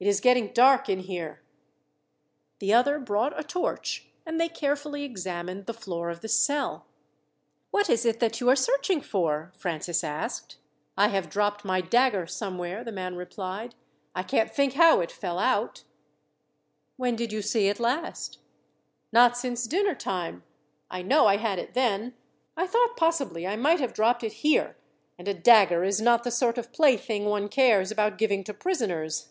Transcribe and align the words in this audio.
"It 0.00 0.06
is 0.06 0.20
getting 0.20 0.52
dark 0.52 0.88
in 0.88 1.00
here." 1.00 1.42
The 2.60 2.72
other 2.72 3.00
brought 3.00 3.36
a 3.36 3.42
torch, 3.42 4.06
and 4.24 4.40
they 4.40 4.48
carefully 4.48 5.02
examined 5.02 5.66
the 5.66 5.74
floor 5.74 6.08
of 6.08 6.20
the 6.20 6.28
cell. 6.28 6.86
"What 7.72 7.90
is 7.90 8.04
it 8.06 8.20
that 8.20 8.38
you 8.38 8.48
are 8.48 8.54
searching 8.54 9.00
for?" 9.00 9.50
Francis 9.56 10.04
asked. 10.04 10.58
"I 10.96 11.08
have 11.08 11.28
dropped 11.28 11.64
my 11.64 11.80
dagger 11.80 12.28
somewhere," 12.28 12.84
the 12.84 12.92
man 12.92 13.16
replied. 13.16 13.74
"I 14.14 14.22
can't 14.22 14.54
think 14.54 14.74
how 14.74 15.00
it 15.00 15.10
fell 15.10 15.36
out." 15.36 15.82
"When 16.96 17.16
did 17.16 17.32
you 17.32 17.42
see 17.42 17.66
it 17.66 17.80
last?" 17.80 18.38
"Not 19.10 19.36
since 19.36 19.64
dinner 19.66 19.96
time. 19.96 20.44
I 20.88 21.02
know 21.02 21.26
I 21.26 21.38
had 21.38 21.58
it 21.58 21.74
then. 21.74 22.14
I 22.56 22.68
thought 22.68 22.96
possibly 22.96 23.48
I 23.48 23.56
might 23.56 23.80
have 23.80 23.94
dropped 23.94 24.22
it 24.22 24.34
here, 24.44 24.76
and 25.18 25.26
a 25.26 25.34
dagger 25.34 25.82
is 25.82 26.00
not 26.00 26.22
the 26.22 26.30
sort 26.30 26.56
of 26.56 26.70
plaything 26.70 27.24
one 27.24 27.48
cares 27.48 27.90
about 27.90 28.16
giving 28.16 28.44
to 28.44 28.54
prisoners." 28.54 29.30